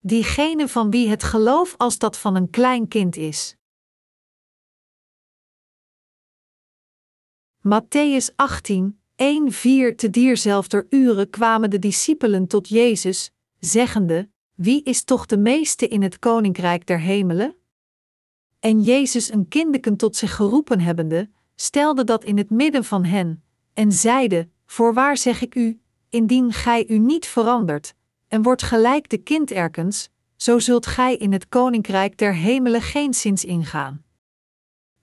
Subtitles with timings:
[0.00, 3.54] diegene van wie het geloof als dat van een klein kind is.
[7.60, 15.26] Matthäus 18, 1-4 Te dierzelfder uren kwamen de discipelen tot Jezus, zeggende: Wie is toch
[15.26, 17.56] de meeste in het koninkrijk der hemelen?
[18.60, 23.42] En Jezus een kindeken tot zich geroepen hebbende, stelde dat in het midden van hen,
[23.74, 27.94] en zeide: Voorwaar zeg ik u, indien gij u niet verandert,
[28.30, 33.14] en wordt gelijk de kind erkens, zo zult gij in het koninkrijk der hemelen geen
[33.14, 34.04] zins ingaan.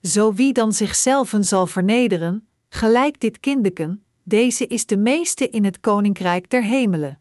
[0.02, 5.80] Zo wie dan zichzelf zal vernederen, gelijk dit kindeken, deze is de meeste in het
[5.80, 7.20] koninkrijk der hemelen.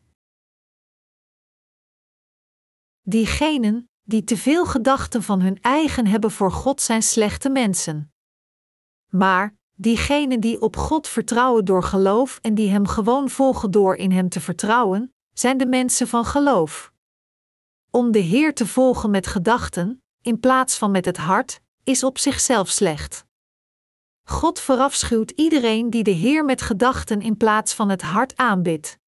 [3.01, 8.11] Diegenen die te veel gedachten van hun eigen hebben voor God zijn slechte mensen.
[9.09, 14.11] Maar diegenen die op God vertrouwen door geloof en die Hem gewoon volgen door in
[14.11, 16.93] Hem te vertrouwen, zijn de mensen van geloof.
[17.89, 22.17] Om de Heer te volgen met gedachten, in plaats van met het hart, is op
[22.17, 23.25] zichzelf slecht.
[24.23, 28.99] God verafschuwt iedereen die de Heer met gedachten in plaats van het hart aanbidt.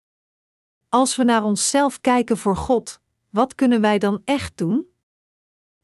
[0.90, 4.88] Als we naar onszelf kijken voor God, wat kunnen wij dan echt doen?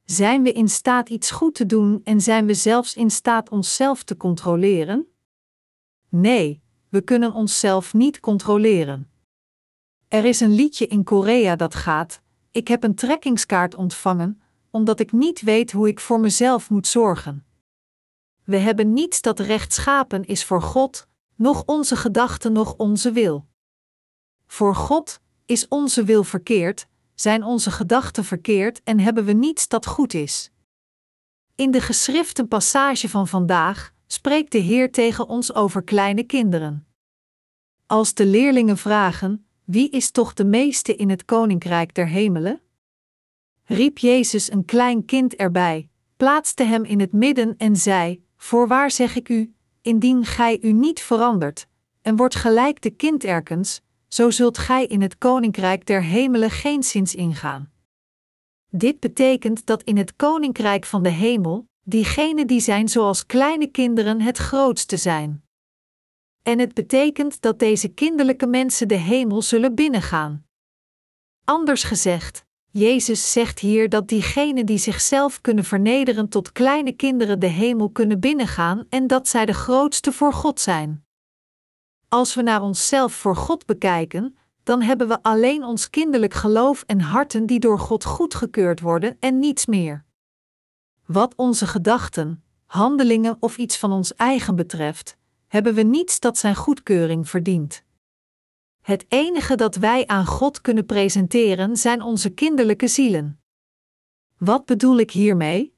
[0.04, 4.04] Zijn we in staat iets goed te doen en zijn we zelfs in staat onszelf
[4.04, 5.08] te controleren?
[6.10, 9.10] Nee, we kunnen onszelf niet controleren.
[10.08, 15.12] Er is een liedje in Korea dat gaat: Ik heb een trekkingskaart ontvangen, omdat ik
[15.12, 17.46] niet weet hoe ik voor mezelf moet zorgen.
[18.44, 23.48] We hebben niets dat rechtschapen is voor God, noch onze gedachten, noch onze wil.
[24.48, 29.86] Voor God is onze wil verkeerd, zijn onze gedachten verkeerd en hebben we niets dat
[29.86, 30.52] goed is.
[31.56, 36.88] In de geschrifte passage van vandaag spreekt de Heer tegen ons over kleine kinderen.
[37.86, 42.62] Als de leerlingen vragen: Wie is toch de meeste in het koninkrijk der hemelen?
[43.64, 49.16] riep Jezus een klein kind erbij, plaatste hem in het midden en zei: Voorwaar zeg
[49.16, 51.68] ik u, indien gij u niet verandert,
[52.02, 56.84] en wordt gelijk de kind erkens, zo zult gij in het koninkrijk der hemelen geen
[56.84, 57.72] zins ingaan.
[58.70, 64.22] Dit betekent dat in het koninkrijk van de hemel, diegenen die zijn zoals kleine kinderen
[64.22, 65.45] het grootste zijn.
[66.46, 70.46] En het betekent dat deze kinderlijke mensen de hemel zullen binnengaan.
[71.44, 77.48] Anders gezegd, Jezus zegt hier dat diegenen die zichzelf kunnen vernederen tot kleine kinderen de
[77.48, 81.06] hemel kunnen binnengaan en dat zij de grootste voor God zijn.
[82.10, 87.02] Als we naar onszelf voor God bekijken, dan hebben we alleen ons kinderlijk geloof en
[87.02, 90.06] harten die door God goedgekeurd worden en niets meer.
[91.06, 95.18] Wat onze gedachten, handelingen of iets van ons eigen betreft,
[95.48, 97.84] hebben we niets dat zijn goedkeuring verdient.
[98.82, 103.40] Het enige dat wij aan God kunnen presenteren zijn onze kinderlijke zielen.
[104.38, 105.74] Wat bedoel ik hiermee?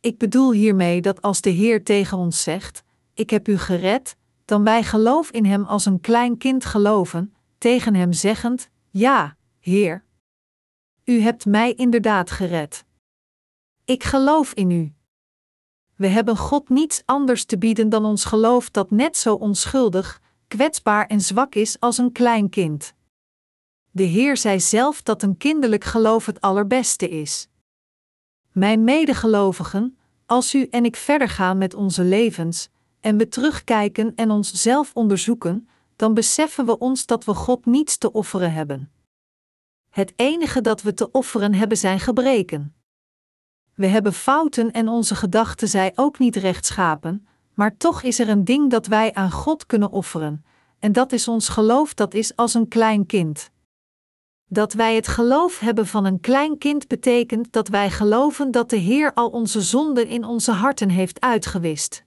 [0.00, 2.82] Ik bedoel hiermee dat als de Heer tegen ons zegt:
[3.14, 7.94] Ik heb u gered, dan wij geloof in Hem als een klein kind geloven, tegen
[7.94, 10.04] Hem zeggend: Ja, Heer.
[11.04, 12.84] U hebt mij inderdaad gered.
[13.84, 14.93] Ik geloof in U.
[15.96, 21.06] We hebben God niets anders te bieden dan ons geloof dat net zo onschuldig, kwetsbaar
[21.06, 22.94] en zwak is als een klein kind.
[23.90, 27.48] De Heer zei zelf dat een kinderlijk geloof het allerbeste is.
[28.52, 32.68] Mijn medegelovigen, als u en ik verder gaan met onze levens,
[33.00, 38.12] en we terugkijken en onszelf onderzoeken, dan beseffen we ons dat we God niets te
[38.12, 38.92] offeren hebben.
[39.90, 42.74] Het enige dat we te offeren hebben zijn gebreken.
[43.74, 48.44] We hebben fouten en onze gedachten zijn ook niet rechtschapen, maar toch is er een
[48.44, 50.44] ding dat wij aan God kunnen offeren,
[50.78, 53.50] en dat is ons geloof dat is als een klein kind.
[54.44, 58.76] Dat wij het geloof hebben van een klein kind betekent dat wij geloven dat de
[58.76, 62.04] Heer al onze zonden in onze harten heeft uitgewist.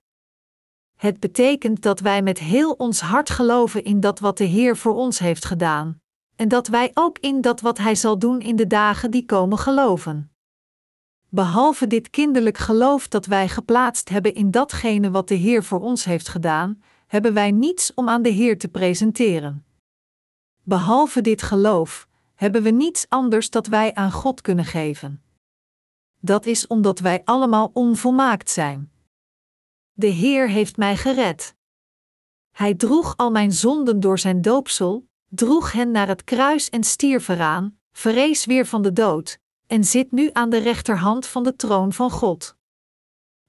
[0.96, 4.96] Het betekent dat wij met heel ons hart geloven in dat wat de Heer voor
[4.96, 6.02] ons heeft gedaan,
[6.36, 9.58] en dat wij ook in dat wat Hij zal doen in de dagen die komen
[9.58, 10.32] geloven.
[11.38, 16.04] Behalve dit kinderlijk geloof dat wij geplaatst hebben in datgene wat de Heer voor ons
[16.04, 19.66] heeft gedaan, hebben wij niets om aan de Heer te presenteren.
[20.64, 25.24] Behalve dit geloof, hebben we niets anders dat wij aan God kunnen geven.
[26.20, 28.92] Dat is omdat wij allemaal onvolmaakt zijn.
[29.94, 31.56] De Heer heeft mij gered.
[32.52, 37.28] Hij droeg al mijn zonden door zijn doopsel, droeg hen naar het kruis en stierf
[37.28, 41.94] eraan, verrees weer van de dood, en zit nu aan de rechterhand van de troon
[41.94, 42.56] van God.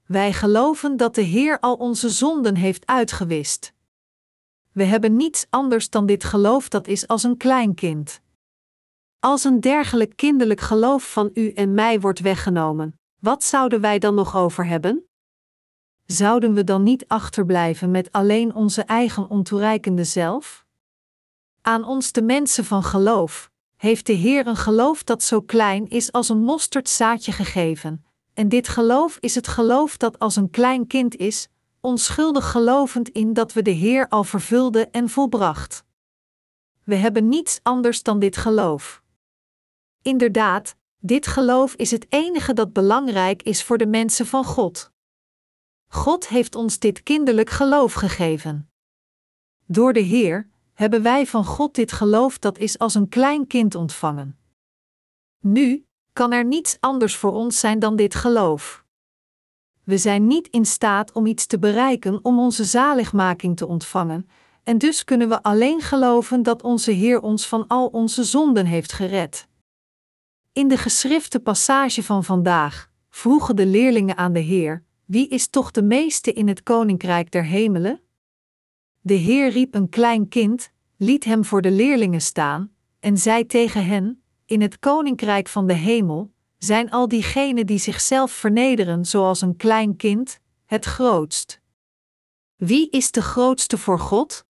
[0.05, 3.73] Wij geloven dat de Heer al onze zonden heeft uitgewist.
[4.71, 8.21] We hebben niets anders dan dit geloof dat is als een klein kind.
[9.19, 14.15] Als een dergelijk kinderlijk geloof van u en mij wordt weggenomen, wat zouden wij dan
[14.15, 15.03] nog over hebben?
[16.05, 20.65] Zouden we dan niet achterblijven met alleen onze eigen ontoereikende zelf?
[21.61, 26.11] Aan ons de mensen van geloof, heeft de Heer een geloof dat zo klein is
[26.11, 31.15] als een mosterdzaadje gegeven, en dit geloof is het geloof dat als een klein kind
[31.15, 31.49] is,
[31.79, 35.83] onschuldig gelovend in dat we de Heer al vervulde en volbracht.
[36.83, 39.03] We hebben niets anders dan dit geloof.
[40.01, 44.91] Inderdaad, dit geloof is het enige dat belangrijk is voor de mensen van God.
[45.87, 48.69] God heeft ons dit kinderlijk geloof gegeven.
[49.65, 50.49] Door de Heer
[50.79, 54.37] hebben wij van God dit geloof dat is als een klein kind ontvangen.
[55.39, 58.85] Nu kan er niets anders voor ons zijn dan dit geloof.
[59.83, 64.29] We zijn niet in staat om iets te bereiken om onze zaligmaking te ontvangen,
[64.63, 68.91] en dus kunnen we alleen geloven dat onze Heer ons van al onze zonden heeft
[68.91, 69.47] gered.
[70.53, 75.71] In de geschrifte passage van vandaag vroegen de leerlingen aan de Heer: Wie is toch
[75.71, 78.01] de meeste in het koninkrijk der hemelen?
[79.09, 83.85] De Heer riep een klein kind, liet hem voor de leerlingen staan, en zei tegen
[83.85, 89.55] hen: In het koninkrijk van de hemel zijn al diegenen die zichzelf vernederen zoals een
[89.55, 91.61] klein kind, het grootst.
[92.55, 94.45] Wie is de grootste voor God?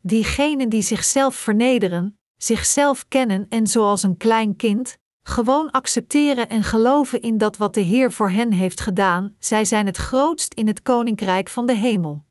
[0.00, 7.20] Diegenen die zichzelf vernederen, zichzelf kennen en zoals een klein kind, gewoon accepteren en geloven
[7.20, 10.82] in dat wat de Heer voor hen heeft gedaan, zij zijn het grootst in het
[10.82, 12.26] koninkrijk van de hemel.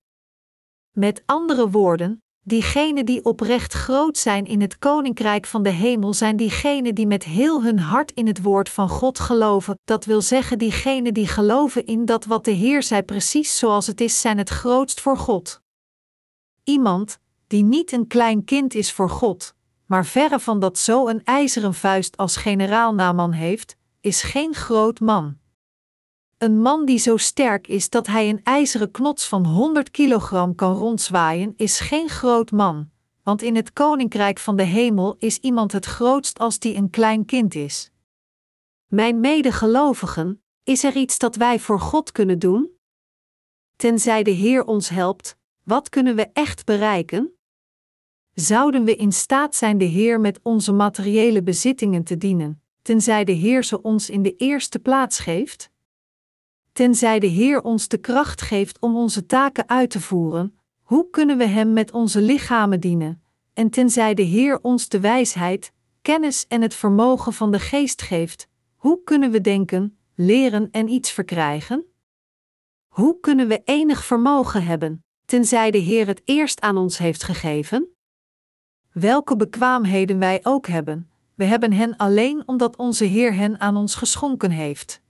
[0.99, 6.37] Met andere woorden, diegenen die oprecht groot zijn in het koninkrijk van de hemel zijn
[6.37, 10.57] diegenen die met heel hun hart in het woord van God geloven, dat wil zeggen
[10.57, 14.49] diegenen die geloven in dat wat de Heer zei precies zoals het is, zijn het
[14.49, 15.61] grootst voor God.
[16.63, 19.53] Iemand die niet een klein kind is voor God,
[19.85, 24.99] maar verre van dat zo een ijzeren vuist als generaal Naman heeft, is geen groot
[24.99, 25.37] man.
[26.37, 30.75] Een man die zo sterk is dat hij een ijzeren knots van 100 kilogram kan
[30.75, 32.89] rondzwaaien, is geen groot man,
[33.23, 37.25] want in het koninkrijk van de hemel is iemand het grootst als die een klein
[37.25, 37.91] kind is.
[38.87, 42.69] Mijn medegelovigen, is er iets dat wij voor God kunnen doen?
[43.75, 47.33] Tenzij de Heer ons helpt, wat kunnen we echt bereiken?
[48.33, 53.31] Zouden we in staat zijn de Heer met onze materiële bezittingen te dienen, tenzij de
[53.31, 55.75] Heer ze ons in de eerste plaats geeft?
[56.77, 61.37] Tenzij de Heer ons de kracht geeft om onze taken uit te voeren, hoe kunnen
[61.37, 63.23] we Hem met onze lichamen dienen?
[63.53, 65.71] En tenzij de Heer ons de wijsheid,
[66.01, 71.11] kennis en het vermogen van de geest geeft, hoe kunnen we denken, leren en iets
[71.11, 71.85] verkrijgen?
[72.87, 77.87] Hoe kunnen we enig vermogen hebben, tenzij de Heer het eerst aan ons heeft gegeven?
[78.91, 83.95] Welke bekwaamheden wij ook hebben, we hebben hen alleen omdat onze Heer hen aan ons
[83.95, 85.05] geschonken heeft.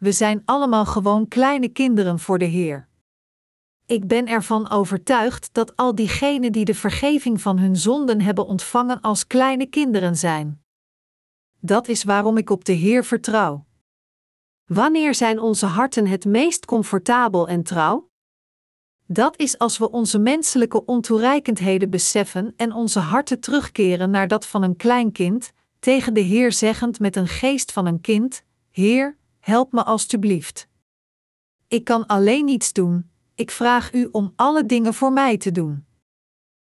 [0.00, 2.88] We zijn allemaal gewoon kleine kinderen voor de Heer.
[3.86, 9.00] Ik ben ervan overtuigd dat al diegenen die de vergeving van hun zonden hebben ontvangen
[9.00, 10.62] als kleine kinderen zijn.
[11.58, 13.64] Dat is waarom ik op de Heer vertrouw.
[14.64, 18.10] Wanneer zijn onze harten het meest comfortabel en trouw?
[19.06, 24.62] Dat is als we onze menselijke ontoereikendheden beseffen en onze harten terugkeren naar dat van
[24.62, 29.72] een klein kind, tegen de Heer zeggend met een geest van een kind: Heer, help
[29.72, 30.68] me alstublieft.
[31.68, 35.86] Ik kan alleen niets doen, ik vraag u om alle dingen voor mij te doen.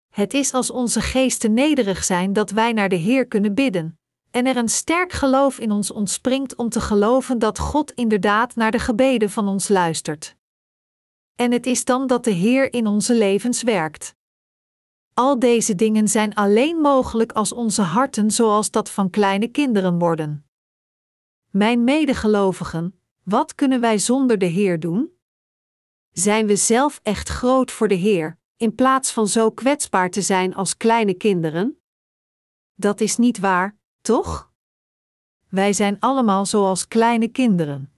[0.08, 3.98] Het is als onze geesten nederig zijn dat wij naar de Heer kunnen bidden,
[4.30, 8.70] en er een sterk geloof in ons ontspringt om te geloven dat God inderdaad naar
[8.70, 10.36] de gebeden van ons luistert.
[11.34, 14.14] En het is dan dat de Heer in onze levens werkt.
[15.14, 20.43] Al deze dingen zijn alleen mogelijk als onze harten zoals dat van kleine kinderen worden.
[21.56, 25.12] Mijn medegelovigen, wat kunnen wij zonder de Heer doen?
[26.12, 30.54] Zijn we zelf echt groot voor de Heer, in plaats van zo kwetsbaar te zijn
[30.54, 31.80] als kleine kinderen?
[32.74, 34.52] Dat is niet waar, toch?
[35.48, 37.92] Wij zijn allemaal zoals kleine kinderen.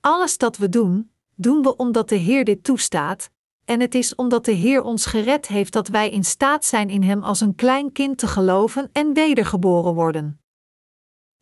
[0.00, 3.30] Alles dat we doen, doen we omdat de Heer dit toestaat,
[3.64, 7.02] en het is omdat de Heer ons gered heeft dat wij in staat zijn in
[7.02, 10.43] Hem als een klein kind te geloven en wedergeboren worden.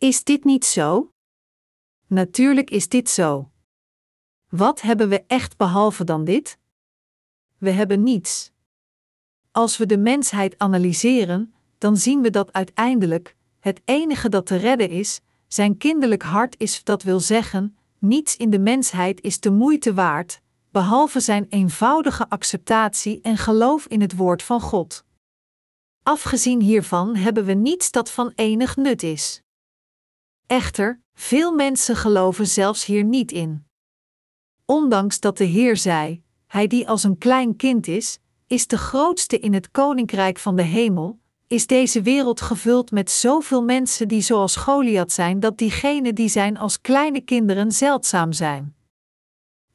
[0.03, 1.13] Is dit niet zo?
[2.07, 3.51] Natuurlijk is dit zo.
[4.49, 6.59] Wat hebben we echt behalve dan dit?
[7.59, 8.51] We hebben niets.
[9.51, 14.89] Als we de mensheid analyseren, dan zien we dat uiteindelijk het enige dat te redden
[14.89, 19.95] is, zijn kinderlijk hart is, dat wil zeggen, niets in de mensheid is de moeite
[19.95, 20.41] waard,
[20.71, 25.05] behalve zijn eenvoudige acceptatie en geloof in het woord van God.
[26.03, 29.42] Afgezien hiervan hebben we niets dat van enig nut is.
[30.47, 33.67] Echter, veel mensen geloven zelfs hier niet in.
[34.65, 39.39] Ondanks dat de Heer zei: Hij die als een klein kind is, is de grootste
[39.39, 44.57] in het koninkrijk van de hemel, is deze wereld gevuld met zoveel mensen die zoals
[44.57, 48.75] Goliath zijn dat diegenen die zijn als kleine kinderen zeldzaam zijn.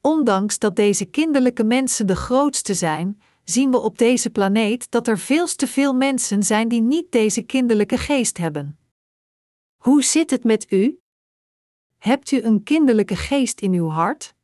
[0.02, 5.20] Ondanks dat deze kinderlijke mensen de grootste zijn, zien we op deze planeet dat er
[5.20, 8.78] veel te veel mensen zijn die niet deze kinderlijke geest hebben.
[9.88, 11.00] Hoe zit het met u?
[11.98, 14.36] Hebt u een kinderlijke geest in uw hart?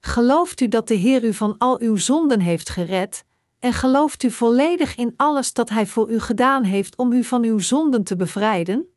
[0.00, 3.24] Gelooft u dat de Heer u van al uw zonden heeft gered,
[3.58, 7.44] en gelooft u volledig in alles dat Hij voor u gedaan heeft om u van
[7.44, 8.94] uw zonden te bevrijden?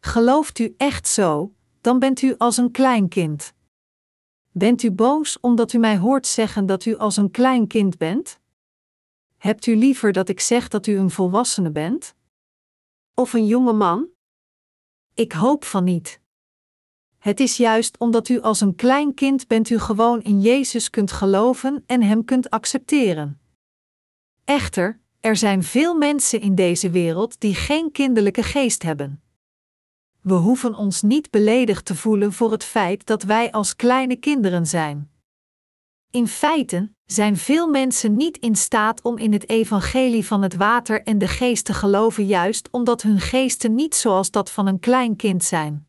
[0.00, 3.52] Gelooft u echt zo, dan bent u als een klein kind.
[4.50, 8.40] Bent u boos omdat u mij hoort zeggen dat u als een klein kind bent?
[9.36, 12.14] Hebt u liever dat ik zeg dat u een volwassene bent?
[13.14, 14.12] Of een jonge man?
[15.14, 16.20] Ik hoop van niet.
[17.18, 21.12] Het is juist omdat u als een klein kind bent u gewoon in Jezus kunt
[21.12, 23.40] geloven en Hem kunt accepteren.
[24.44, 29.22] Echter, er zijn veel mensen in deze wereld die geen kinderlijke geest hebben.
[30.20, 34.66] We hoeven ons niet beledigd te voelen voor het feit dat wij als kleine kinderen
[34.66, 35.10] zijn.
[36.10, 41.02] In feite zijn veel mensen niet in staat om in het evangelie van het water
[41.02, 45.16] en de geest te geloven, juist omdat hun geesten niet zoals dat van een klein
[45.16, 45.88] kind zijn.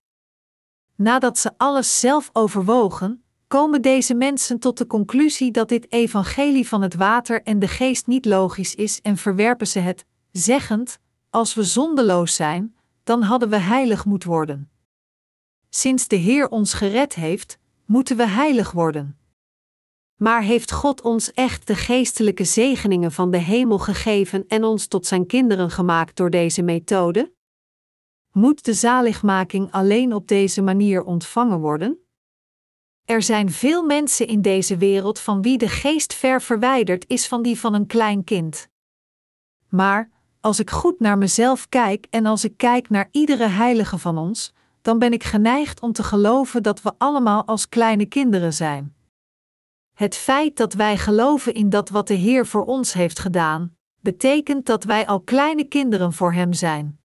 [0.96, 6.82] Nadat ze alles zelf overwogen, komen deze mensen tot de conclusie dat dit evangelie van
[6.82, 11.64] het water en de geest niet logisch is en verwerpen ze het, zeggend: Als we
[11.64, 14.70] zondeloos zijn, dan hadden we heilig moeten worden.
[15.70, 19.18] Sinds de Heer ons gered heeft, moeten we heilig worden.
[20.16, 25.06] Maar heeft God ons echt de geestelijke zegeningen van de hemel gegeven en ons tot
[25.06, 27.34] zijn kinderen gemaakt door deze methode?
[28.32, 32.00] Moet de zaligmaking alleen op deze manier ontvangen worden?
[33.06, 37.42] Er zijn veel mensen in deze wereld van wie de geest ver verwijderd is van
[37.42, 38.68] die van een klein kind.
[39.70, 44.18] Maar, als ik goed naar mezelf kijk en als ik kijk naar iedere heilige van
[44.18, 48.95] ons, dan ben ik geneigd om te geloven dat we allemaal als kleine kinderen zijn.
[49.96, 54.66] Het feit dat wij geloven in dat wat de Heer voor ons heeft gedaan, betekent
[54.66, 57.00] dat wij al kleine kinderen voor Hem zijn.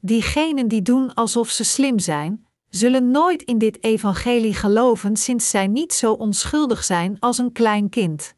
[0.00, 5.66] Diegenen die doen alsof ze slim zijn, zullen nooit in dit evangelie geloven sinds zij
[5.66, 8.34] niet zo onschuldig zijn als een klein kind.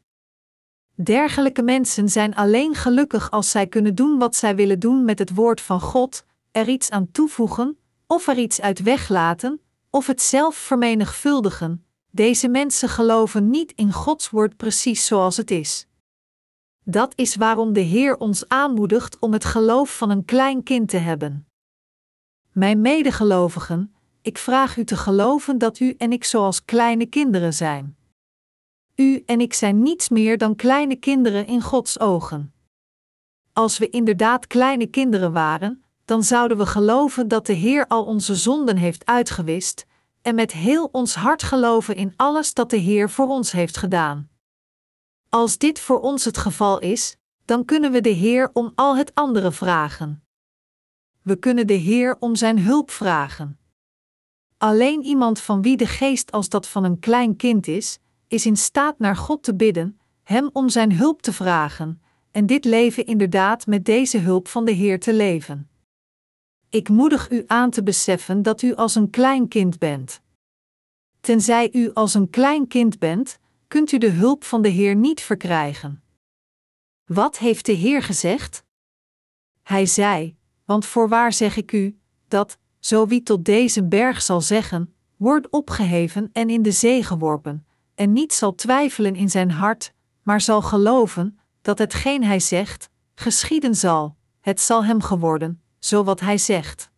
[0.95, 5.33] Dergelijke mensen zijn alleen gelukkig als zij kunnen doen wat zij willen doen met het
[5.33, 7.77] woord van God, er iets aan toevoegen,
[8.07, 11.85] of er iets uit weglaten, of het zelf vermenigvuldigen.
[12.13, 15.87] Deze mensen geloven niet in Gods woord precies zoals het is.
[16.83, 20.97] Dat is waarom de Heer ons aanmoedigt om het geloof van een klein kind te
[20.97, 21.47] hebben.
[22.51, 27.97] Mijn medegelovigen, ik vraag u te geloven dat u en ik zoals kleine kinderen zijn.
[28.95, 32.53] U en ik zijn niets meer dan kleine kinderen in Gods ogen.
[33.53, 38.35] Als we inderdaad kleine kinderen waren, dan zouden we geloven dat de Heer al onze
[38.35, 39.85] zonden heeft uitgewist,
[40.21, 44.29] en met heel ons hart geloven in alles dat de Heer voor ons heeft gedaan.
[45.29, 49.15] Als dit voor ons het geval is, dan kunnen we de Heer om al het
[49.15, 50.23] andere vragen.
[51.21, 53.59] We kunnen de Heer om Zijn hulp vragen.
[54.57, 58.57] Alleen iemand van wie de geest als dat van een klein kind is, is in
[58.57, 62.01] staat naar God te bidden, Hem om Zijn hulp te vragen,
[62.31, 65.70] en dit leven inderdaad met deze hulp van de Heer te leven.
[66.71, 70.21] Ik moedig u aan te beseffen dat u als een klein kind bent.
[71.19, 75.21] Tenzij u als een klein kind bent, kunt u de hulp van de Heer niet
[75.21, 76.03] verkrijgen.
[77.05, 78.63] Wat heeft de Heer gezegd?
[79.63, 80.35] Hij zei:
[80.65, 86.29] Want voorwaar zeg ik u, dat, zo wie tot deze berg zal zeggen: Word opgeheven
[86.33, 91.39] en in de zee geworpen, en niet zal twijfelen in zijn hart, maar zal geloven
[91.61, 96.91] dat hetgeen hij zegt, geschieden zal, het zal hem geworden, zo wat hij zegt.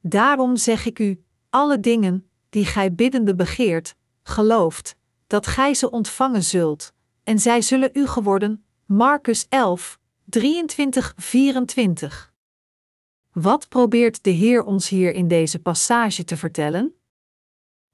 [0.00, 4.96] Daarom zeg ik u: alle dingen die gij biddende begeert, gelooft,
[5.26, 8.64] dat gij ze ontvangen zult, en zij zullen u geworden.
[8.86, 12.32] Marcus 11, 23, 24.
[13.32, 16.94] Wat probeert de Heer ons hier in deze passage te vertellen?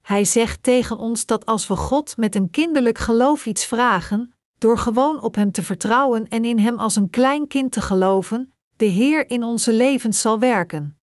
[0.01, 4.77] Hij zegt tegen ons dat als we God met een kinderlijk geloof iets vragen, door
[4.77, 8.87] gewoon op Hem te vertrouwen en in Hem als een klein kind te geloven, de
[8.87, 10.99] Heer in onze levens zal werken.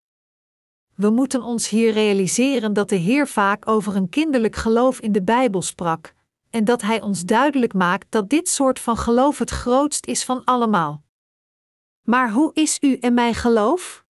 [0.94, 5.22] We moeten ons hier realiseren dat de Heer vaak over een kinderlijk geloof in de
[5.22, 6.14] Bijbel sprak,
[6.50, 10.44] en dat Hij ons duidelijk maakt dat dit soort van geloof het grootst is van
[10.44, 11.02] allemaal.
[12.02, 14.04] Maar hoe is u en mijn geloof?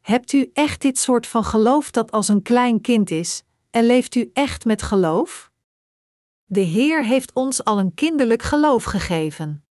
[0.00, 4.14] Hebt u echt dit soort van geloof dat als een klein kind is, en leeft
[4.14, 5.50] u echt met geloof?
[6.44, 9.64] De Heer heeft ons al een kinderlijk geloof gegeven.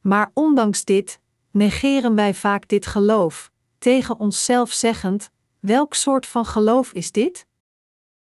[0.00, 1.20] Maar ondanks dit,
[1.58, 7.46] negeren wij vaak dit geloof, tegen onszelf zeggend: welk soort van geloof is dit?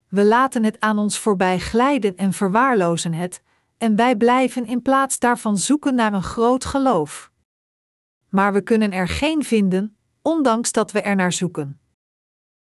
[0.07, 3.41] We laten het aan ons voorbij glijden en verwaarlozen het,
[3.77, 7.31] en wij blijven in plaats daarvan zoeken naar een groot geloof.
[8.29, 11.79] Maar we kunnen er geen vinden, ondanks dat we er naar zoeken.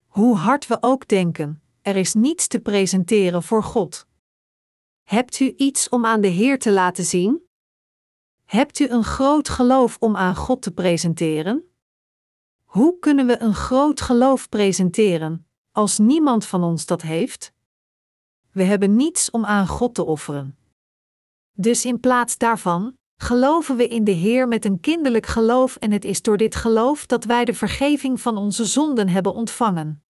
[0.07, 4.07] Hoe hard we ook denken, er is niets te presenteren voor God.
[5.03, 7.50] Hebt u iets om aan de Heer te laten zien?
[8.51, 11.65] Hebt u een groot geloof om aan God te presenteren?
[12.65, 17.53] Hoe kunnen we een groot geloof presenteren als niemand van ons dat heeft?
[18.53, 20.59] We hebben niets om aan God te offeren.
[21.53, 26.05] Dus in plaats daarvan geloven we in de Heer met een kinderlijk geloof en het
[26.05, 30.05] is door dit geloof dat wij de vergeving van onze zonden hebben ontvangen.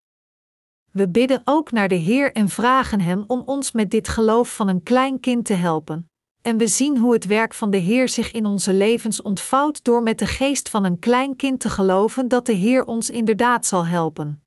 [0.91, 4.67] We bidden ook naar de Heer en vragen Hem om ons met dit geloof van
[4.67, 6.08] een klein kind te helpen.
[6.49, 10.03] En we zien hoe het werk van de Heer zich in onze levens ontvouwt door
[10.03, 13.85] met de geest van een klein kind te geloven dat de Heer ons inderdaad zal
[13.85, 14.43] helpen.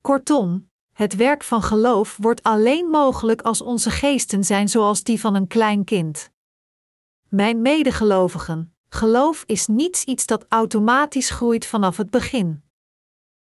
[0.00, 5.34] Kortom, het werk van geloof wordt alleen mogelijk als onze geesten zijn zoals die van
[5.34, 6.30] een klein kind.
[7.28, 12.62] Mijn medegelovigen, geloof is niets iets dat automatisch groeit vanaf het begin.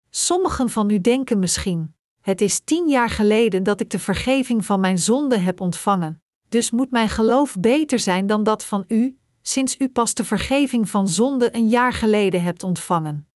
[0.09, 4.79] Sommigen van u denken misschien: het is tien jaar geleden dat ik de vergeving van
[4.79, 9.75] mijn zonde heb ontvangen, dus moet mijn geloof beter zijn dan dat van u, sinds
[9.79, 13.27] u pas de vergeving van zonde een jaar geleden hebt ontvangen.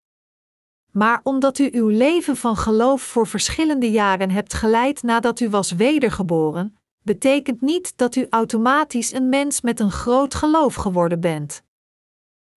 [0.92, 5.72] Maar omdat u uw leven van geloof voor verschillende jaren hebt geleid nadat u was
[5.72, 11.64] wedergeboren, betekent niet dat u automatisch een mens met een groot geloof geworden bent.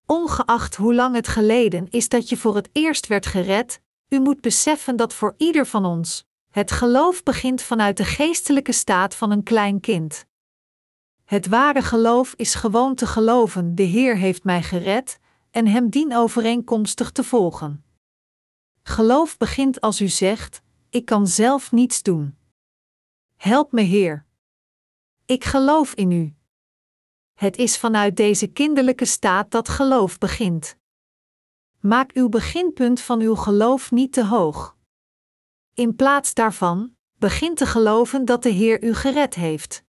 [0.07, 4.41] Ongeacht hoe lang het geleden is dat je voor het eerst werd gered, u moet
[4.41, 9.43] beseffen dat voor ieder van ons het geloof begint vanuit de geestelijke staat van een
[9.43, 10.27] klein kind.
[11.27, 15.19] Het ware geloof is gewoon te geloven: de Heer heeft mij gered
[15.51, 17.85] en hem dien overeenkomstig te volgen.
[18.83, 22.37] Geloof begint als u zegt: Ik kan zelf niets doen.
[23.37, 24.27] Help me, Heer.
[25.25, 26.35] Ik geloof in u.
[27.35, 30.77] Het is vanuit deze kinderlijke staat dat geloof begint.
[31.81, 34.77] Maak uw beginpunt van uw geloof niet te hoog.
[35.75, 39.85] In plaats daarvan, begin te geloven dat de Heer u gered heeft.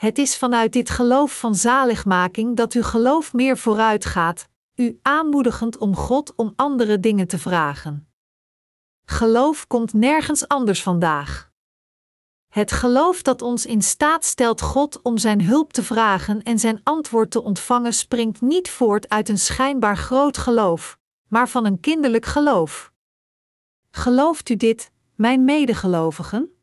[0.00, 5.78] Het is vanuit dit geloof van zaligmaking dat uw geloof meer vooruit gaat, u aanmoedigend
[5.78, 8.08] om God om andere dingen te vragen.
[9.04, 11.50] Geloof komt nergens anders vandaag.
[12.48, 16.80] Het geloof dat ons in staat stelt God om Zijn hulp te vragen en Zijn
[16.82, 22.26] antwoord te ontvangen springt niet voort uit een schijnbaar groot geloof, maar van een kinderlijk
[22.26, 22.92] geloof.
[23.90, 26.54] Gelooft u dit, mijn medegelovigen?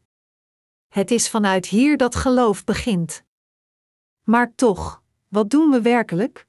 [0.87, 3.25] Het is vanuit hier dat geloof begint.
[4.27, 6.47] Maar toch, wat doen we werkelijk?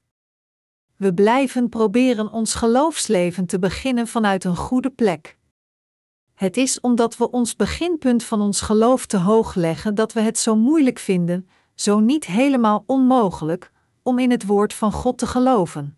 [0.95, 5.37] We blijven proberen ons geloofsleven te beginnen vanuit een goede plek.
[6.33, 10.37] Het is omdat we ons beginpunt van ons geloof te hoog leggen dat we het
[10.37, 13.71] zo moeilijk vinden, zo niet helemaal onmogelijk,
[14.03, 15.97] om in het woord van God te geloven.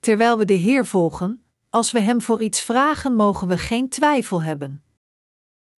[0.00, 4.42] Terwijl we de Heer volgen, als we Hem voor iets vragen, mogen we geen twijfel
[4.42, 4.84] hebben.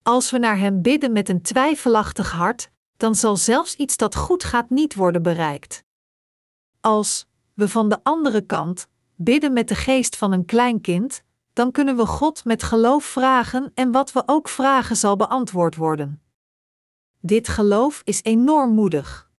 [0.04, 4.44] Als we naar Hem bidden met een twijfelachtig hart, dan zal zelfs iets dat goed
[4.44, 5.84] gaat niet worden bereikt.
[6.82, 11.72] Als we van de andere kant bidden met de geest van een klein kind, dan
[11.72, 16.22] kunnen we God met geloof vragen en wat we ook vragen zal beantwoord worden.
[17.20, 19.30] Dit geloof is enorm moedig.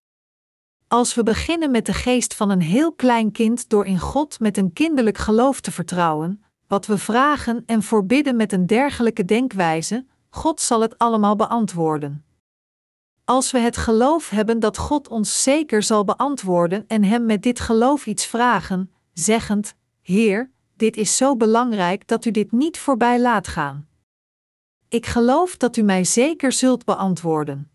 [0.88, 4.56] Als we beginnen met de geest van een heel klein kind door in God met
[4.56, 10.60] een kinderlijk geloof te vertrouwen, wat we vragen en voorbidden met een dergelijke denkwijze, God
[10.60, 12.24] zal het allemaal beantwoorden.
[13.28, 17.60] Als we het geloof hebben dat God ons zeker zal beantwoorden en Hem met dit
[17.60, 23.48] geloof iets vragen, zeggend: Heer, dit is zo belangrijk dat u dit niet voorbij laat
[23.48, 23.88] gaan.
[24.88, 27.70] Ik geloof dat u mij zeker zult beantwoorden.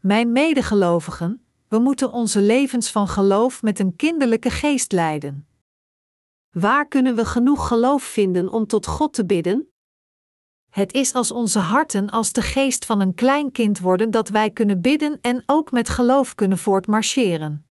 [0.00, 5.48] Mijn medegelovigen, we moeten onze levens van geloof met een kinderlijke geest leiden.
[6.50, 9.72] Waar kunnen we genoeg geloof vinden om tot God te bidden?
[10.70, 14.50] Het is als onze harten als de geest van een klein kind worden dat wij
[14.50, 17.66] kunnen bidden en ook met geloof kunnen voortmarcheren.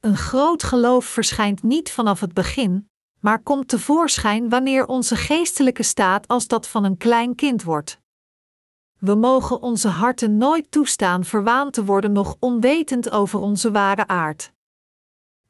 [0.00, 2.90] Een groot geloof verschijnt niet vanaf het begin,
[3.20, 8.00] maar komt tevoorschijn wanneer onze geestelijke staat als dat van een klein kind wordt.
[8.98, 14.52] We mogen onze harten nooit toestaan verwaand te worden nog onwetend over onze ware aard.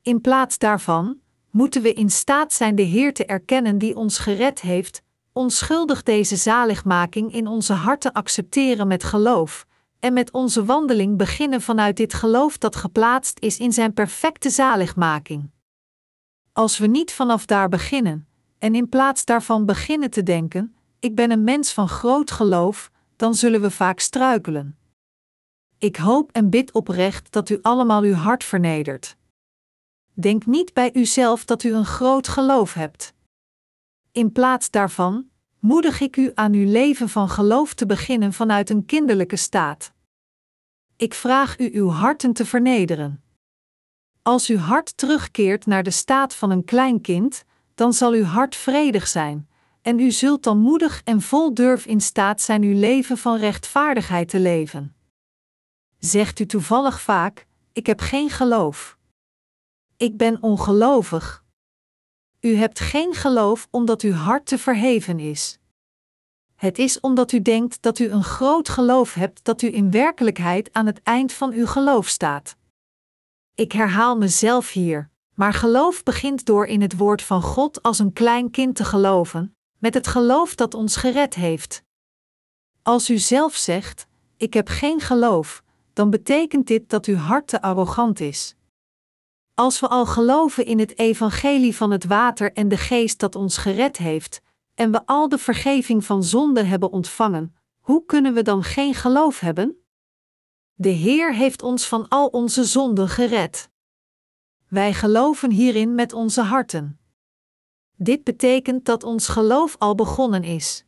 [0.03, 4.61] In plaats daarvan moeten we in staat zijn de Heer te erkennen die ons gered
[4.61, 5.03] heeft,
[5.37, 9.67] onschuldig deze zaligmaking in onze harten accepteren met geloof,
[10.01, 15.51] en met onze wandeling beginnen vanuit dit geloof dat geplaatst is in Zijn perfecte zaligmaking.
[16.53, 21.31] Als we niet vanaf daar beginnen, en in plaats daarvan beginnen te denken: ik ben
[21.31, 24.79] een mens van groot geloof, dan zullen we vaak struikelen.
[25.79, 29.17] Ik hoop en bid oprecht dat u allemaal uw hart vernedert.
[30.13, 33.15] Denk niet bij uzelf dat u een groot geloof hebt.
[34.17, 38.85] In plaats daarvan moedig ik u aan uw leven van geloof te beginnen vanuit een
[38.85, 39.93] kinderlijke staat.
[40.97, 43.23] Ik vraag u uw harten te vernederen.
[44.23, 48.57] Als uw hart terugkeert naar de staat van een klein kind, dan zal uw hart
[48.57, 49.49] vredig zijn,
[49.83, 54.29] en u zult dan moedig en vol durf in staat zijn uw leven van rechtvaardigheid
[54.29, 54.97] te leven.
[55.99, 58.99] Zegt u toevallig vaak: Ik heb geen geloof.
[59.97, 61.45] Ik ben ongelovig.
[62.41, 65.59] U hebt geen geloof omdat uw hart te verheven is.
[66.55, 70.73] Het is omdat u denkt dat u een groot geloof hebt dat u in werkelijkheid
[70.73, 72.57] aan het eind van uw geloof staat.
[73.55, 78.13] Ik herhaal mezelf hier, maar geloof begint door in het woord van God als een
[78.13, 81.83] klein kind te geloven, met het geloof dat ons gered heeft.
[82.83, 87.63] Als u zelf zegt: Ik heb geen geloof, dan betekent dit dat uw hart te
[87.63, 88.56] arrogant is.
[89.59, 93.57] Als we al geloven in het evangelie van het water en de geest dat ons
[93.57, 94.43] gered heeft,
[94.75, 99.41] en we al de vergeving van zonde hebben ontvangen, hoe kunnen we dan geen geloof
[99.41, 99.87] hebben?
[100.75, 103.71] De Heer heeft ons van al onze zonden gered.
[104.69, 107.01] Wij geloven hierin met onze harten.
[107.95, 110.85] Dit betekent dat ons geloof al begonnen is.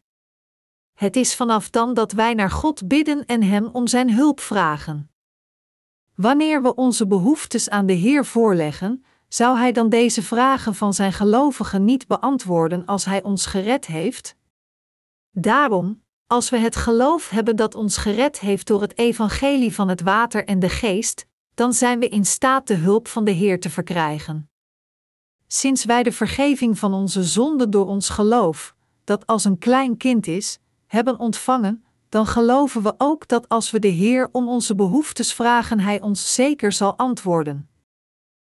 [0.94, 5.10] Het is vanaf dan dat wij naar God bidden en Hem om Zijn hulp vragen.
[6.20, 11.12] Wanneer we onze behoeftes aan de Heer voorleggen, zou Hij dan deze vragen van Zijn
[11.12, 14.36] gelovigen niet beantwoorden als Hij ons gered heeft?
[15.30, 20.00] Daarom, als we het geloof hebben dat ons gered heeft door het evangelie van het
[20.00, 23.70] water en de geest, dan zijn we in staat de hulp van de Heer te
[23.70, 24.50] verkrijgen.
[25.46, 30.26] Sinds wij de vergeving van onze zonden door ons geloof, dat als een klein kind
[30.26, 35.34] is, hebben ontvangen, dan geloven we ook dat als we de Heer om onze behoeftes
[35.34, 37.68] vragen, Hij ons zeker zal antwoorden.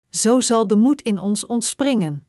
[0.09, 2.25] Zo zal de moed in ons ontspringen.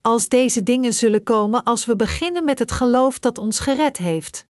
[0.00, 4.46] Als deze dingen zullen komen als we beginnen met het geloof dat ons gered heeft.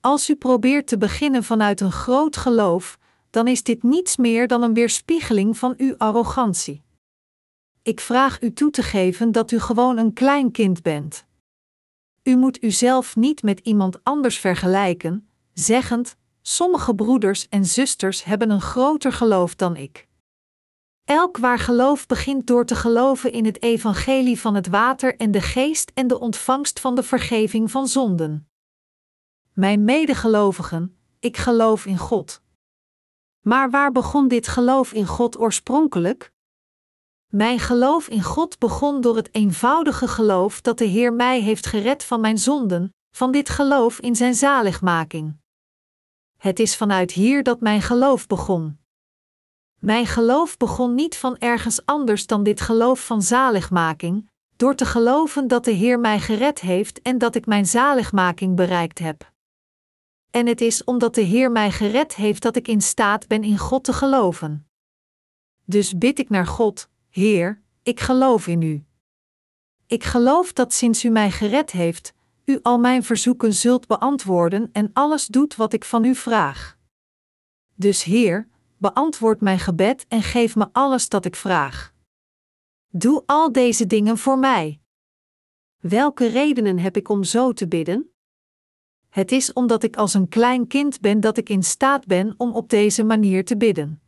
[0.00, 2.98] Als u probeert te beginnen vanuit een groot geloof,
[3.30, 6.82] dan is dit niets meer dan een weerspiegeling van uw arrogantie.
[7.82, 11.26] Ik vraag u toe te geven dat u gewoon een klein kind bent.
[12.28, 18.60] U moet uzelf niet met iemand anders vergelijken, zeggend: sommige broeders en zusters hebben een
[18.60, 20.08] groter geloof dan ik.
[21.04, 25.40] Elk waar geloof begint door te geloven in het evangelie van het water en de
[25.40, 28.48] geest en de ontvangst van de vergeving van zonden.
[29.52, 32.42] Mijn medegelovigen, ik geloof in God.
[33.40, 36.32] Maar waar begon dit geloof in God oorspronkelijk?
[37.28, 42.04] Mijn geloof in God begon door het eenvoudige geloof dat de Heer mij heeft gered
[42.04, 45.36] van mijn zonden, van dit geloof in Zijn zaligmaking.
[46.36, 48.78] Het is vanuit hier dat mijn geloof begon.
[49.78, 55.48] Mijn geloof begon niet van ergens anders dan dit geloof van zaligmaking, door te geloven
[55.48, 59.32] dat de Heer mij gered heeft en dat ik mijn zaligmaking bereikt heb.
[60.30, 63.58] En het is omdat de Heer mij gered heeft dat ik in staat ben in
[63.58, 64.68] God te geloven.
[65.64, 68.84] Dus bid ik naar God, Heer, ik geloof in U.
[69.86, 74.90] Ik geloof dat sinds U mij gered heeft, U al mijn verzoeken zult beantwoorden en
[74.92, 76.78] alles doet wat ik van U vraag.
[77.74, 81.94] Dus Heer, beantwoord mijn gebed en geef me alles dat ik vraag.
[82.88, 84.80] Doe al deze dingen voor mij.
[85.80, 88.10] Welke redenen heb ik om zo te bidden?
[89.08, 92.52] Het is omdat ik als een klein kind ben dat ik in staat ben om
[92.52, 94.02] op deze manier te bidden.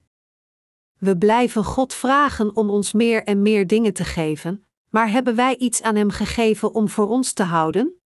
[1.01, 5.57] We blijven God vragen om ons meer en meer dingen te geven, maar hebben wij
[5.57, 8.01] iets aan Hem gegeven om voor ons te houden?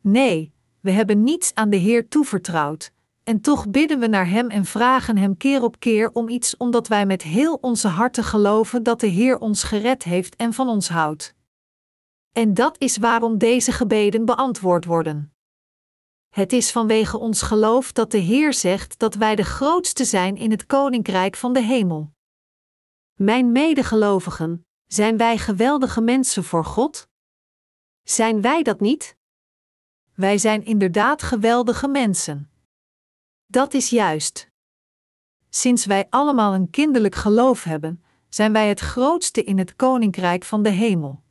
[0.00, 2.92] Nee, we hebben niets aan de Heer toevertrouwd,
[3.24, 6.88] en toch bidden we naar Hem en vragen Hem keer op keer om iets omdat
[6.88, 10.88] wij met heel onze harten geloven dat de Heer ons gered heeft en van ons
[10.88, 11.34] houdt.
[12.32, 15.35] En dat is waarom deze gebeden beantwoord worden.
[16.36, 20.50] Het is vanwege ons geloof dat de Heer zegt dat wij de grootste zijn in
[20.50, 22.12] het koninkrijk van de hemel.
[23.14, 27.08] Mijn medegelovigen, zijn wij geweldige mensen voor God?
[28.02, 29.16] Zijn wij dat niet?
[30.14, 32.50] Wij zijn inderdaad geweldige mensen.
[33.46, 34.50] Dat is juist.
[35.48, 40.62] Sinds wij allemaal een kinderlijk geloof hebben, zijn wij het grootste in het koninkrijk van
[40.62, 41.22] de hemel.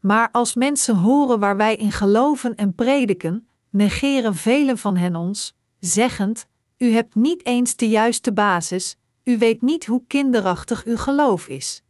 [0.00, 5.54] Maar als mensen horen waar wij in geloven en prediken, negeren velen van hen ons,
[5.78, 6.46] zeggend:
[6.78, 11.82] U hebt niet eens de juiste basis, u weet niet hoe kinderachtig uw geloof is.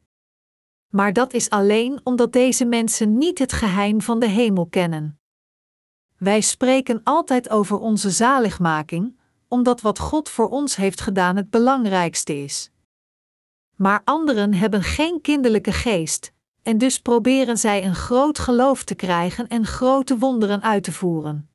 [0.89, 5.19] Maar dat is alleen omdat deze mensen niet het geheim van de hemel kennen.
[6.17, 9.19] Wij spreken altijd over onze zaligmaking,
[9.49, 12.71] omdat wat God voor ons heeft gedaan het belangrijkste is.
[13.77, 19.49] Maar anderen hebben geen kinderlijke geest, en dus proberen zij een groot geloof te krijgen
[19.49, 21.49] en grote wonderen uit te voeren.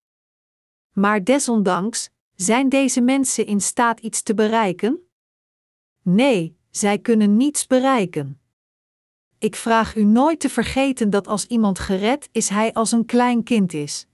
[0.99, 5.09] Maar desondanks, zijn deze mensen in staat iets te bereiken?
[6.01, 8.41] Nee, zij kunnen niets bereiken.
[9.37, 13.43] Ik vraag u nooit te vergeten dat als iemand gered is, hij als een klein
[13.43, 14.07] kind is.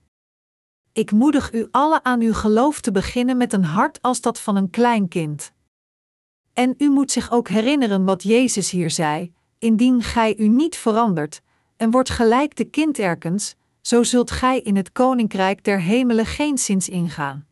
[0.92, 4.56] Ik moedig u alle aan uw geloof te beginnen met een hart als dat van
[4.56, 5.52] een klein kind.
[6.52, 11.42] En u moet zich ook herinneren wat Jezus hier zei: indien gij u niet verandert,
[11.76, 16.58] en wordt gelijk de kind erkens, zo zult gij in het koninkrijk der hemelen geen
[16.58, 17.46] zins ingaan.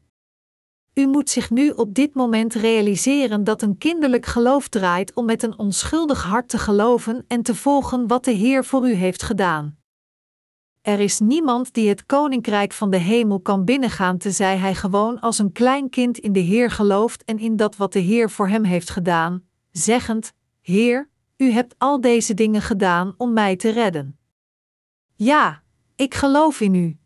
[0.95, 5.43] U moet zich nu op dit moment realiseren dat een kinderlijk geloof draait om met
[5.43, 9.77] een onschuldig hart te geloven en te volgen wat de Heer voor u heeft gedaan.
[10.81, 15.39] Er is niemand die het koninkrijk van de hemel kan binnengaan tenzij hij gewoon als
[15.39, 18.65] een klein kind in de Heer gelooft en in dat wat de Heer voor hem
[18.65, 24.19] heeft gedaan, zeggend: Heer, u hebt al deze dingen gedaan om mij te redden.
[25.17, 25.64] Ja,
[25.97, 26.99] ik geloof in u.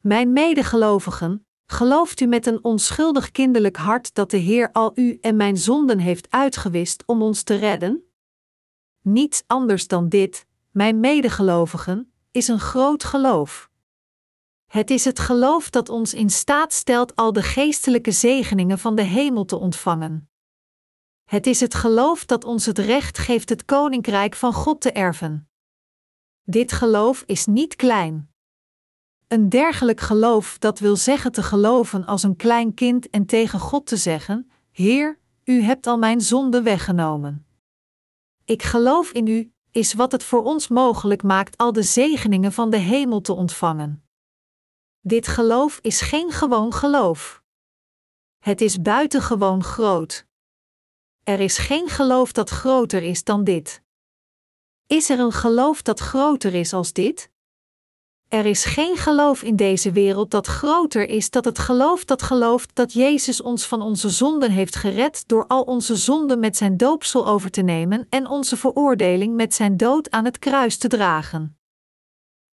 [0.00, 5.36] Mijn medegelovigen, gelooft u met een onschuldig kinderlijk hart dat de Heer al u en
[5.36, 8.04] mijn zonden heeft uitgewist om ons te redden?
[9.00, 13.70] Niets anders dan dit, mijn medegelovigen, is een groot geloof.
[14.66, 19.02] Het is het geloof dat ons in staat stelt al de geestelijke zegeningen van de
[19.02, 20.30] hemel te ontvangen.
[21.24, 25.48] Het is het geloof dat ons het recht geeft het koninkrijk van God te erven.
[26.48, 28.30] Dit geloof is niet klein.
[29.28, 33.86] Een dergelijk geloof dat wil zeggen te geloven als een klein kind en tegen God
[33.86, 37.46] te zeggen: Heer, u hebt al mijn zonde weggenomen.
[38.44, 42.70] Ik geloof in u, is wat het voor ons mogelijk maakt al de zegeningen van
[42.70, 44.04] de hemel te ontvangen.
[45.00, 47.42] Dit geloof is geen gewoon geloof.
[48.38, 50.26] Het is buitengewoon groot.
[51.22, 53.84] Er is geen geloof dat groter is dan dit.
[54.86, 57.30] Is er een geloof dat groter is als dit?
[58.28, 62.74] Er is geen geloof in deze wereld dat groter is dan het geloof dat gelooft
[62.74, 67.26] dat Jezus ons van onze zonden heeft gered door al onze zonden met zijn doopsel
[67.26, 71.58] over te nemen en onze veroordeling met zijn dood aan het kruis te dragen.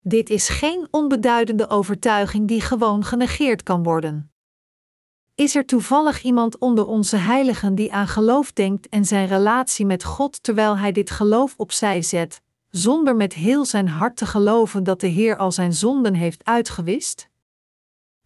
[0.00, 4.33] Dit is geen onbeduidende overtuiging die gewoon genegeerd kan worden.
[5.34, 10.04] Is er toevallig iemand onder onze heiligen die aan geloof denkt en zijn relatie met
[10.04, 15.00] God terwijl hij dit geloof opzij zet, zonder met heel zijn hart te geloven dat
[15.00, 17.28] de Heer al zijn zonden heeft uitgewist?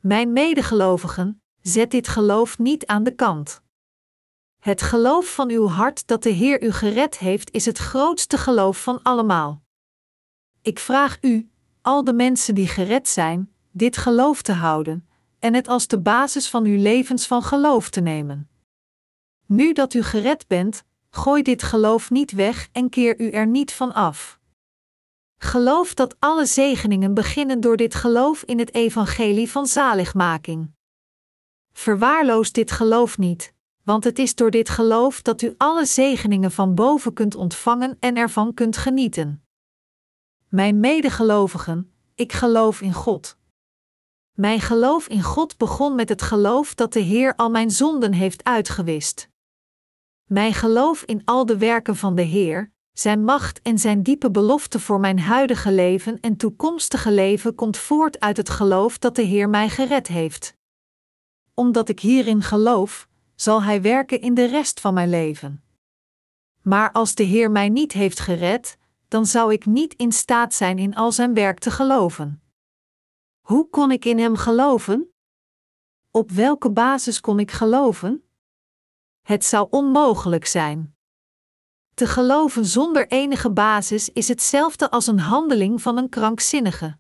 [0.01, 3.63] Mijn medegelovigen, zet dit geloof niet aan de kant.
[4.59, 8.83] Het geloof van uw hart dat de Heer u gered heeft, is het grootste geloof
[8.83, 9.63] van allemaal.
[10.63, 11.51] Ik vraag u,
[11.83, 15.08] al de mensen die gered zijn, dit geloof te houden
[15.39, 18.49] en het als de basis van uw levens van geloof te nemen.
[19.47, 23.73] Nu dat u gered bent, gooi dit geloof niet weg en keer u er niet
[23.73, 24.39] van af.
[25.37, 30.71] Geloof dat alle zegeningen beginnen door dit geloof in het evangelie van zaligmaking.
[31.73, 36.75] Verwaarloos dit geloof niet, want het is door dit geloof dat u alle zegeningen van
[36.75, 39.43] boven kunt ontvangen en ervan kunt genieten.
[40.49, 43.38] Mijn medegelovigen, ik geloof in God.
[44.41, 48.45] Mijn geloof in God begon met het geloof dat de Heer al mijn zonden heeft
[48.45, 49.29] uitgewist.
[50.25, 54.81] Mijn geloof in al de werken van de Heer, zijn macht en zijn diepe belofte
[54.81, 59.49] voor mijn huidige leven en toekomstige leven komt voort uit het geloof dat de Heer
[59.49, 60.57] mij gered heeft.
[61.55, 65.63] Omdat ik hierin geloof, zal Hij werken in de rest van mijn leven.
[66.63, 70.79] Maar als de Heer mij niet heeft gered, dan zou ik niet in staat zijn
[70.79, 72.43] in al zijn werk te geloven.
[73.49, 75.15] Hoe kon ik in Hem geloven?
[76.11, 78.29] Op welke basis kon ik geloven?
[79.23, 80.97] Het zou onmogelijk zijn.
[81.95, 86.99] Te geloven zonder enige basis is hetzelfde als een handeling van een krankzinnige.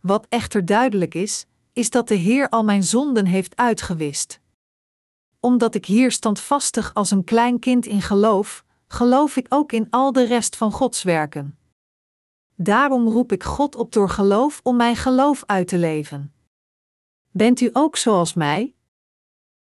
[0.00, 4.40] Wat echter duidelijk is, is dat de Heer al mijn zonden heeft uitgewist.
[5.40, 10.12] Omdat ik hier standvastig als een klein kind in geloof, geloof ik ook in al
[10.12, 11.59] de rest van Gods werken.
[12.62, 16.34] Daarom roep ik God op door geloof om mijn geloof uit te leven.
[17.30, 18.74] Bent u ook zoals mij?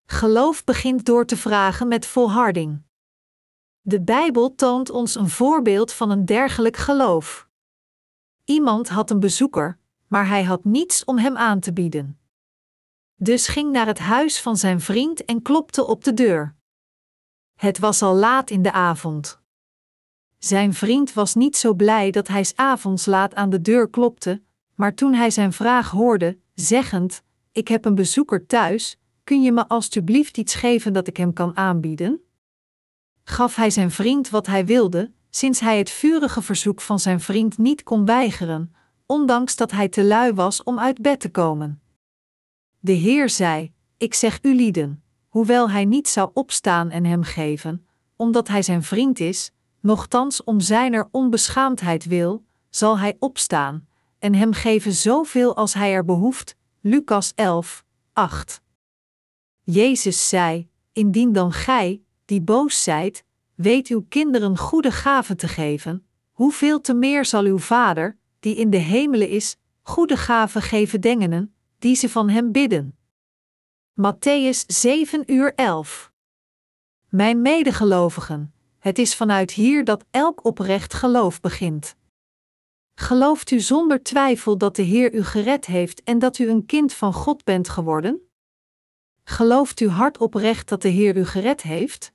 [0.06, 2.82] Geloof begint door te vragen met volharding.
[3.80, 7.48] De Bijbel toont ons een voorbeeld van een dergelijk geloof.
[8.44, 12.20] Iemand had een bezoeker, maar hij had niets om hem aan te bieden.
[13.14, 16.56] Dus ging naar het huis van zijn vriend en klopte op de deur.
[17.54, 19.46] Het was al laat in de avond.
[20.38, 24.42] Zijn vriend was niet zo blij dat hij s avonds laat aan de deur klopte,
[24.74, 27.22] maar toen hij zijn vraag hoorde, zeggend:
[27.52, 31.56] Ik heb een bezoeker thuis, kun je me alstublieft iets geven dat ik hem kan
[31.56, 32.20] aanbieden?
[33.24, 37.58] Gaf hij zijn vriend wat hij wilde, sinds hij het vurige verzoek van zijn vriend
[37.58, 38.74] niet kon weigeren,
[39.06, 41.80] ondanks dat hij te lui was om uit bed te komen.
[42.78, 47.86] De Heer zei: Ik zeg u lieden, hoewel hij niet zou opstaan en hem geven,
[48.16, 53.86] omdat hij zijn vriend is, nochtans om zijner onbeschaamdheid wil, zal hij opstaan
[54.18, 56.56] en hem geven zoveel als hij er behoeft.
[56.80, 58.62] Lucas 11, 8.
[59.62, 66.06] Jezus zei: Indien dan gij, die boos zijt, weet uw kinderen goede gaven te geven,
[66.32, 71.54] hoeveel te meer zal uw Vader, die in de hemelen is, goede gaven geven dengenen,
[71.78, 72.96] die ze van hem bidden.
[74.00, 76.12] Matthäus 7 uur 11
[77.08, 81.96] Mijn medegelovigen, het is vanuit hier dat elk oprecht geloof begint.
[82.94, 86.92] Gelooft u zonder twijfel dat de Heer u gered heeft en dat u een kind
[86.92, 88.20] van God bent geworden?
[89.24, 92.12] Gelooft u hart oprecht dat de Heer u gered heeft?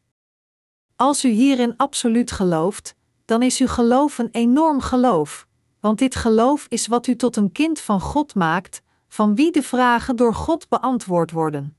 [0.95, 2.95] Als u hierin absoluut gelooft,
[3.25, 5.47] dan is uw geloof een enorm geloof,
[5.79, 9.63] want dit geloof is wat u tot een kind van God maakt, van wie de
[9.63, 11.77] vragen door God beantwoord worden.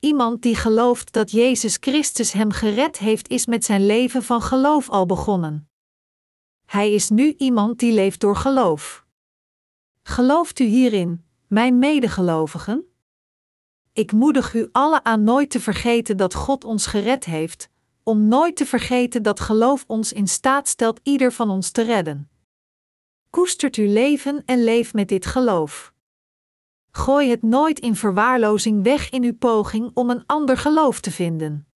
[0.00, 4.88] Iemand die gelooft dat Jezus Christus hem gered heeft, is met zijn leven van geloof
[4.88, 5.68] al begonnen.
[6.64, 9.06] Hij is nu iemand die leeft door geloof.
[10.02, 12.84] Gelooft u hierin, mijn medegelovigen?
[13.92, 17.70] Ik moedig u alle aan nooit te vergeten dat God ons gered heeft,
[18.02, 22.30] om nooit te vergeten dat geloof ons in staat stelt ieder van ons te redden.
[23.30, 25.92] Koestert uw leven en leef met dit geloof.
[26.98, 31.66] Gooi het nooit in verwaarlozing weg in uw poging om een ander geloof te vinden.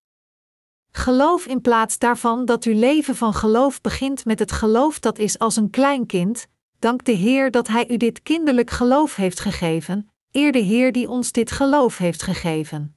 [0.90, 5.38] Geloof in plaats daarvan dat uw leven van geloof begint met het geloof dat is
[5.38, 6.46] als een klein kind,
[6.78, 11.08] dank de Heer dat Hij u dit kinderlijk geloof heeft gegeven, eer de Heer die
[11.08, 12.96] ons dit geloof heeft gegeven.